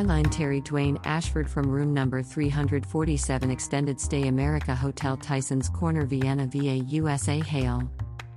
[0.00, 6.46] Skyline Terry Dwayne Ashford from room number 347 Extended Stay America Hotel Tyson's Corner Vienna
[6.46, 7.82] VA USA Hail.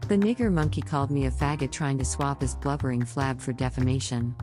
[0.09, 4.35] The nigger monkey called me a faggot trying to swap his blubbering flab for defamation.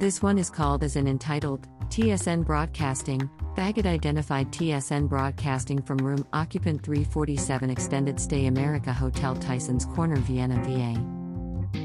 [0.00, 6.26] This one is called as an entitled TSN Broadcasting, faggot identified TSN Broadcasting from room
[6.32, 11.15] occupant 347 Extended Stay America Hotel Tyson's Corner Vienna VA.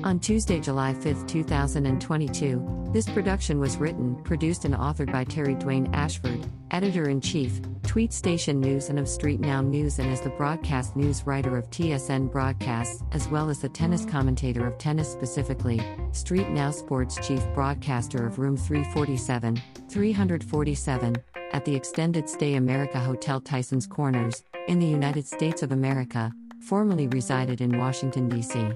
[0.04, 5.94] On Tuesday, July 5, 2022, this production was written, produced, and authored by Terry Dwayne
[5.94, 10.30] Ashford, editor in chief, Tweet Station News and of Street Now News, and as the
[10.31, 15.81] broadcast news writer of TSN Broadcasts, as well as the tennis commentator of tennis specifically,
[16.12, 21.16] Street Now Sports chief broadcaster of Room 347, 347,
[21.53, 26.31] at the Extended Stay America Hotel Tyson's Corners, in the United States of America,
[26.62, 28.72] formerly resided in Washington, D.C.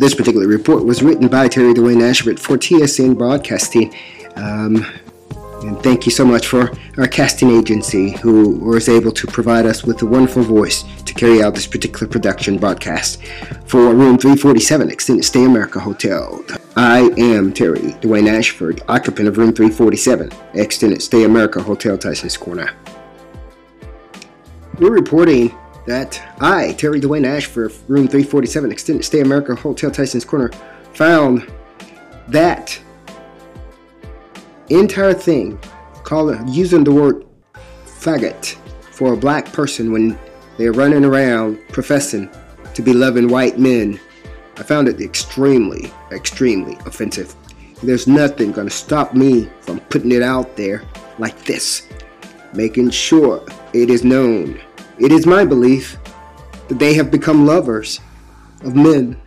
[0.00, 3.94] This particular report was written by Terry Dwayne Ashford for TSN Broadcasting.
[4.34, 4.86] Um,
[5.60, 9.84] and thank you so much for our casting agency who was able to provide us
[9.84, 13.22] with a wonderful voice to carry out this particular production broadcast
[13.66, 16.42] for Room 347 Extended Stay America Hotel.
[16.76, 22.70] I am Terry Dwayne Ashford, occupant of Room 347 Extended Stay America Hotel Tyson's Corner.
[24.78, 25.54] We're reporting
[25.86, 30.50] that I, Terry Dwayne Ash, for room 347, Extended Stay America Hotel Tyson's Corner,
[30.92, 31.50] found
[32.28, 32.80] that
[34.68, 35.58] entire thing,
[36.04, 37.24] calling using the word
[37.84, 38.56] faggot
[38.92, 40.18] for a black person when
[40.56, 42.30] they're running around professing
[42.74, 43.98] to be loving white men,
[44.58, 47.34] I found it extremely, extremely offensive.
[47.82, 50.82] There's nothing gonna stop me from putting it out there
[51.18, 51.88] like this,
[52.52, 53.42] making sure
[53.72, 54.60] it is known
[55.00, 55.96] it is my belief
[56.68, 58.00] that they have become lovers
[58.62, 59.20] of men,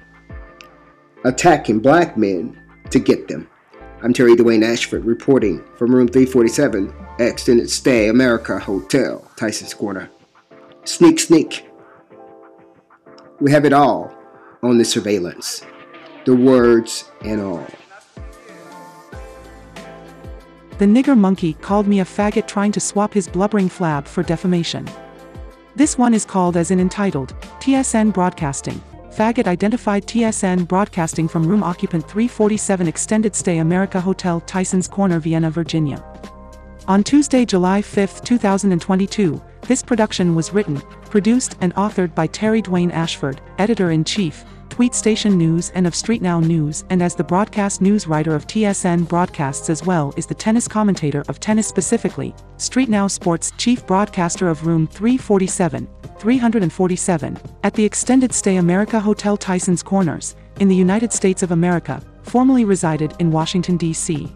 [1.24, 2.62] attacking black men
[2.92, 3.50] to get them.
[4.04, 10.10] I'm Terry Dwayne Ashford reporting from room 347, Extended Stay America Hotel, Tyson's Corner.
[10.84, 11.68] Sneak, sneak.
[13.40, 14.14] We have it all
[14.62, 15.66] on the surveillance,
[16.26, 17.66] the words and all.
[20.78, 24.88] The nigger monkey called me a faggot trying to swap his blubbering flab for defamation.
[25.76, 28.80] This one is called as in entitled, TSN Broadcasting.
[29.10, 35.50] Faggot identified TSN Broadcasting from room occupant 347 Extended Stay America Hotel Tyson's Corner, Vienna,
[35.50, 36.04] Virginia.
[36.88, 40.80] On Tuesday, July 5, 2022, this production was written,
[41.10, 43.90] produced, and authored by Terry Dwayne Ashford, editor
[44.74, 48.08] in chief, Tweet Station News and of Street Now News and as the broadcast news
[48.08, 53.08] writer of TSN Broadcasts as well is the tennis commentator of tennis specifically, Street Now
[53.08, 60.36] Sports chief broadcaster of Room 347, 347, at the Extended Stay America Hotel Tyson's Corners,
[60.60, 64.32] in the United States of America, formerly resided in Washington, D.C.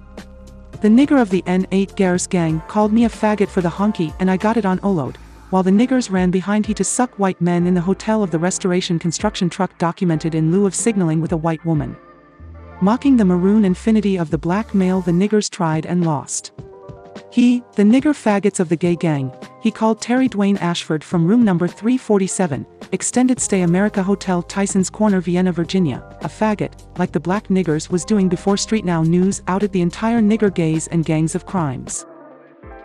[0.81, 4.30] The nigger of the N8 Garris gang called me a faggot for the honky and
[4.30, 5.18] I got it on Olode
[5.50, 8.40] while the niggers ran behind he to suck white men in the hotel of the
[8.40, 11.96] restoration construction truck documented in lieu of signaling with a white woman.
[12.81, 16.52] Mocking the maroon infinity of the black male the niggers tried and lost.
[17.31, 19.31] He, the nigger faggots of the gay gang,
[19.62, 25.19] he called Terry Dwayne Ashford from room number 347, Extended Stay America Hotel Tyson's Corner,
[25.22, 29.72] Vienna, Virginia, a faggot, like the black niggers was doing before Street Now News outed
[29.72, 32.06] the entire nigger gays and gangs of crimes.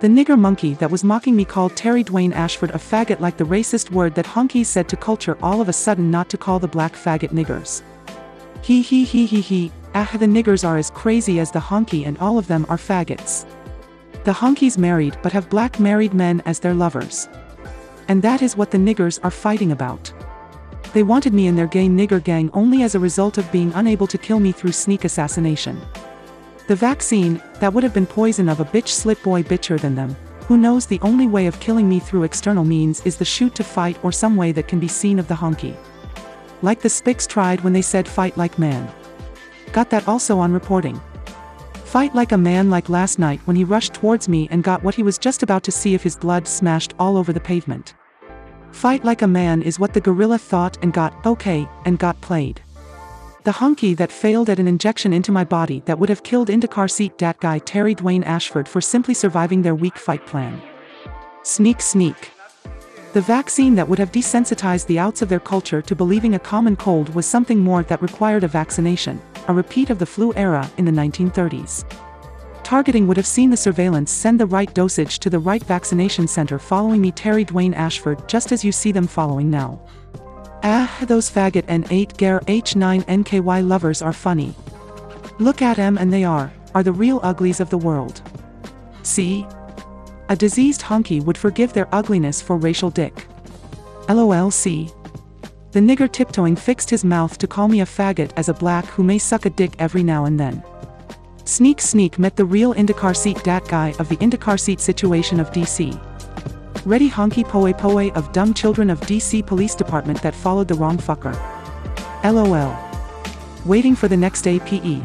[0.03, 3.45] The nigger monkey that was mocking me called Terry Dwayne Ashford a faggot like the
[3.45, 6.67] racist word that honkies said to culture all of a sudden not to call the
[6.67, 7.83] black faggot niggers.
[8.63, 12.19] He he he he he, ah the niggers are as crazy as the honky and
[12.19, 13.47] all of them are faggots.
[14.25, 17.29] The honkies married but have black married men as their lovers.
[18.09, 20.13] And that is what the niggers are fighting about.
[20.95, 24.09] They wanted me in their gay nigger gang only as a result of being unable
[24.09, 25.81] to kill me through sneak assassination.
[26.73, 30.17] The vaccine, that would have been poison of a bitch slip boy bitcher than them,
[30.47, 33.63] who knows the only way of killing me through external means is the shoot to
[33.63, 35.77] fight or some way that can be seen of the honky.
[36.63, 38.91] Like the Spics tried when they said fight like man.
[39.75, 40.99] Got that also on reporting.
[41.85, 44.95] Fight like a man like last night when he rushed towards me and got what
[44.95, 47.93] he was just about to see if his blood smashed all over the pavement.
[48.71, 52.63] Fight like a man is what the gorilla thought and got okay, and got played.
[53.45, 56.69] The honky that failed at an injection into my body that would have killed into
[56.69, 60.63] car seat dat guy Terry Dwayne Ashford for simply surviving their weak fight plan.
[61.43, 62.31] Sneak sneak.
[63.15, 66.77] The vaccine that would have desensitized the outs of their culture to believing a common
[66.77, 70.85] cold was something more that required a vaccination, a repeat of the flu era in
[70.85, 71.85] the 1930s.
[72.63, 76.61] Targeting would have seen the surveillance send the right dosage to the right vaccination center
[76.61, 79.85] following me Terry Dwayne Ashford just as you see them following now.
[80.65, 84.55] Ah, those faggot and 8 Gar H9 NKY lovers are funny.
[85.41, 88.23] Look at them and they are, are the real uglies of the world.
[89.03, 89.47] See?
[90.29, 93.27] A diseased honky would forgive their ugliness for racial dick.
[94.09, 94.93] LOLC.
[95.73, 99.03] The nigger tiptoeing fixed his mouth to call me a faggot as a black who
[99.03, 100.63] may suck a dick every now and then.
[101.45, 105.51] Sneak Sneak met the real IndyCar seat dat guy of the IndyCar seat situation of
[105.51, 105.99] DC.
[106.85, 110.99] Ready honky poe poe of dumb children of DC Police Department that followed the wrong
[110.99, 111.33] fucker.
[112.25, 112.77] LOL.
[113.65, 115.01] Waiting for the next APE.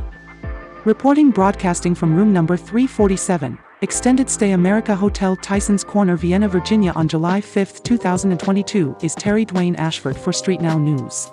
[0.86, 7.08] Reporting broadcasting from room number 347, Extended Stay America Hotel Tysons Corner, Vienna, Virginia on
[7.08, 11.30] July 5, 2022 is Terry Dwayne Ashford for Street Now News.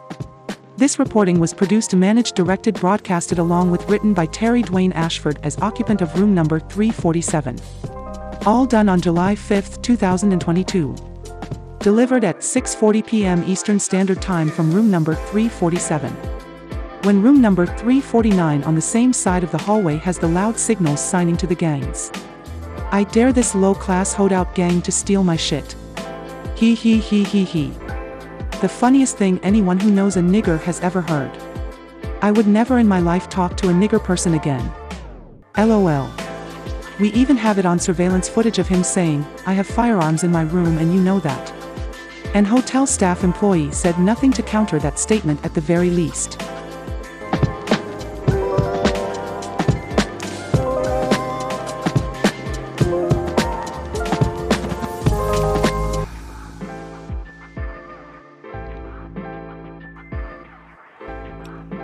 [0.77, 5.57] This reporting was produced, managed, directed, broadcasted along with written by Terry Dwayne Ashford as
[5.61, 7.59] occupant of room number 347.
[8.47, 10.95] All done on July 5, 2022.
[11.79, 13.43] Delivered at 6:40 p.m.
[13.47, 16.13] Eastern Standard Time from room number 347.
[17.05, 21.01] When room number 349 on the same side of the hallway has the loud signals
[21.01, 22.13] signing to the gangs.
[22.93, 25.75] I dare this low-class holdout gang to steal my shit.
[26.55, 27.69] He he he he he.
[28.61, 31.33] The funniest thing anyone who knows a nigger has ever heard.
[32.21, 34.71] I would never in my life talk to a nigger person again.
[35.57, 36.24] LOL.
[37.01, 40.43] We even have it on surveillance footage of him saying, I have firearms in my
[40.43, 41.53] room and you know that.
[42.35, 46.41] An hotel staff employee said nothing to counter that statement at the very least.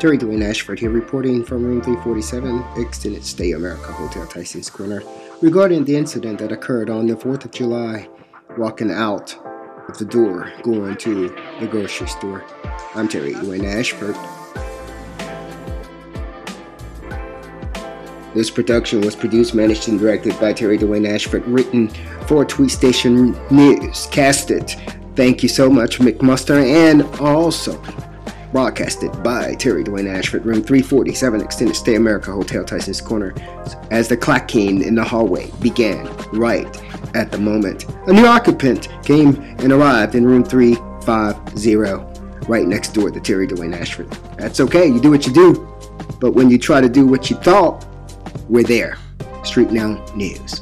[0.00, 5.02] Terry Dwayne Ashford here reporting from room 347, Extended Stay America Hotel Tysons Corner,
[5.42, 8.08] regarding the incident that occurred on the 4th of July,
[8.56, 9.36] walking out
[9.90, 11.28] of the door going to
[11.60, 12.42] the grocery store.
[12.94, 14.16] I'm Terry Dwayne Ashford.
[18.32, 21.88] This production was produced, managed, and directed by Terry Dwayne Ashford, written
[22.26, 24.06] for Tweet Station News.
[24.06, 24.70] Casted.
[25.14, 27.78] Thank you so much, McMuster, and also
[28.52, 33.34] broadcasted by Terry Dwayne Ashford, room 347, Extended Stay America Hotel Tysons Corner,
[33.90, 36.66] as the clacking in the hallway began right
[37.14, 37.86] at the moment.
[38.06, 41.74] A new occupant came and arrived in room 350,
[42.48, 44.10] right next door to Terry Dwayne Ashford.
[44.36, 45.66] That's okay, you do what you do,
[46.20, 47.86] but when you try to do what you thought,
[48.48, 48.98] we're there.
[49.44, 50.60] Street Now News.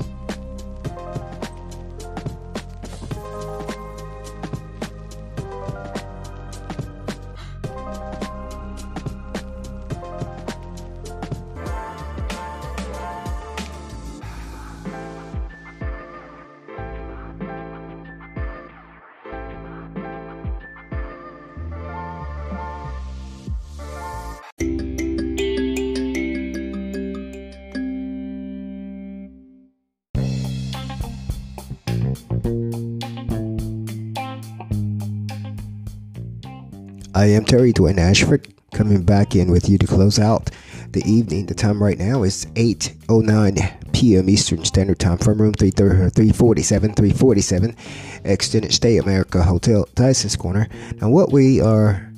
[37.19, 40.53] I am Terry Dwayne Ashford coming back in with you to close out
[40.93, 41.47] the evening.
[41.47, 44.31] The time right now is 8.09 p.m.
[44.31, 47.77] Eastern Standard Time from room 347, 347,
[48.23, 50.69] Extended Stay America Hotel, Tysons Corner.
[51.01, 52.09] Now, what we are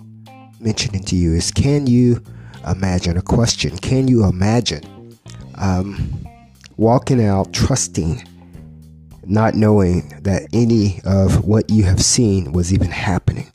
[0.60, 2.22] mentioning to you is can you
[2.68, 3.78] imagine a question?
[3.78, 5.16] Can you imagine
[5.54, 6.28] um,
[6.76, 8.22] walking out trusting,
[9.24, 13.50] not knowing that any of what you have seen was even happening?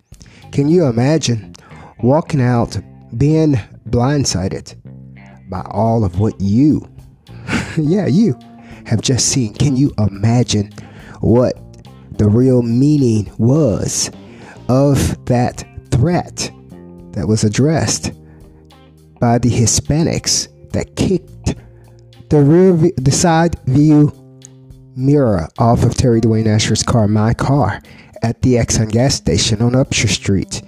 [0.55, 1.53] Can you imagine
[1.99, 2.77] walking out
[3.17, 3.55] being
[3.89, 4.73] blindsided
[5.49, 6.89] by all of what you,
[7.77, 8.39] yeah, you
[8.85, 9.53] have just seen?
[9.55, 10.71] Can you imagine
[11.19, 11.57] what
[12.17, 14.09] the real meaning was
[14.69, 16.49] of that threat
[17.11, 18.13] that was addressed
[19.19, 21.55] by the Hispanics that kicked
[22.29, 24.09] the rear, view, the side view
[24.95, 27.81] mirror off of Terry Dwayne Ashford's car, my car,
[28.21, 30.61] at the Exxon gas station on Upshur Street.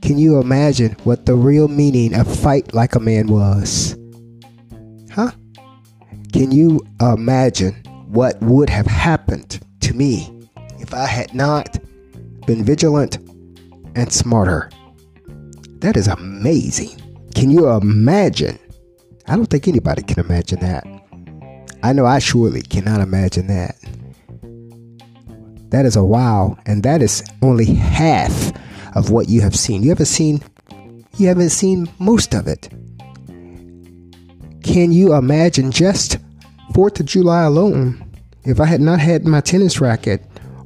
[0.00, 3.96] Can you imagine what the real meaning of fight like a man was?
[5.12, 5.30] Huh?
[6.32, 7.74] Can you imagine
[8.08, 10.48] what would have happened to me
[10.80, 11.78] if I had not
[12.46, 13.18] been vigilant
[13.94, 14.70] and smarter?
[15.80, 17.00] That is amazing.
[17.34, 18.58] Can you imagine?
[19.26, 20.84] I don't think anybody can imagine that.
[21.82, 23.76] I know I surely cannot imagine that.
[25.72, 28.52] That is a wow, and that is only half
[28.94, 29.82] of what you have seen.
[29.82, 30.42] You haven't seen
[31.16, 32.68] you haven't seen most of it.
[34.62, 36.18] Can you imagine just
[36.72, 38.02] 4th of July alone,
[38.44, 40.22] if I had not had my tennis racket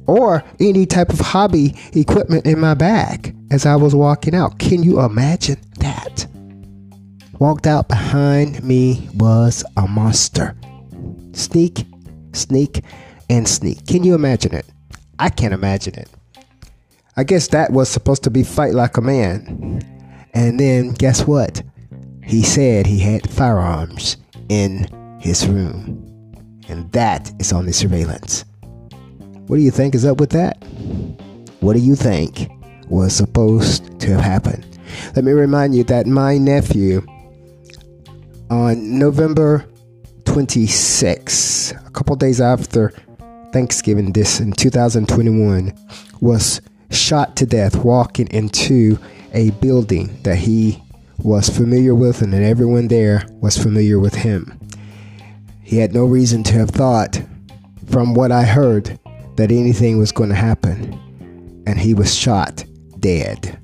[0.07, 4.59] or any type of hobby equipment in my bag as I was walking out.
[4.59, 6.25] Can you imagine that?
[7.39, 10.55] Walked out behind me was a monster.
[11.33, 11.85] Sneak,
[12.33, 12.83] sneak,
[13.29, 13.85] and sneak.
[13.85, 14.65] Can you imagine it?
[15.19, 16.09] I can't imagine it.
[17.15, 19.81] I guess that was supposed to be fight like a man.
[20.33, 21.63] And then guess what?
[22.23, 24.17] He said he had firearms
[24.49, 24.87] in
[25.19, 26.03] his room.
[26.69, 28.45] And that is on the surveillance.
[29.47, 30.61] What do you think is up with that?
[31.61, 32.51] What do you think
[32.87, 34.65] was supposed to have happened?
[35.15, 37.05] Let me remind you that my nephew,
[38.49, 39.65] on November
[40.25, 42.93] 26, a couple days after
[43.57, 45.73] Thanksgiving, this in 2021,
[46.21, 46.61] was
[46.91, 48.99] shot to death walking into
[49.33, 50.83] a building that he
[51.17, 54.59] was familiar with and that everyone there was familiar with him.
[55.63, 57.19] He had no reason to have thought,
[57.87, 58.99] from what I heard,
[59.37, 60.93] that anything was going to happen,
[61.65, 62.63] and he was shot
[62.99, 63.57] dead.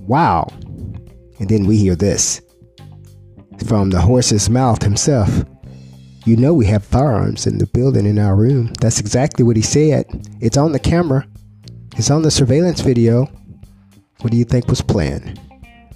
[0.00, 0.48] Wow.
[1.38, 2.40] And then we hear this
[3.68, 5.44] from the horse's mouth himself.
[6.28, 8.74] You know, we have firearms in the building in our room.
[8.82, 10.04] That's exactly what he said.
[10.42, 11.26] It's on the camera,
[11.96, 13.24] it's on the surveillance video.
[14.20, 15.40] What do you think was planned?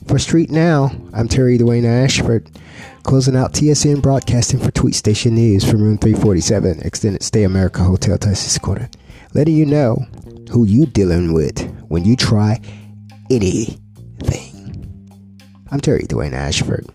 [0.06, 2.50] For Street Now, I'm Terry Dwayne Ashford,
[3.02, 8.16] closing out TSN broadcasting for Tweet Station News from room 347, Extended Stay America Hotel
[8.16, 8.88] Tyson's Corner,
[9.34, 9.96] letting you know
[10.50, 12.58] who you dealing with when you try
[13.30, 13.76] anything.
[15.70, 16.86] I'm Terry Dwayne Ashford.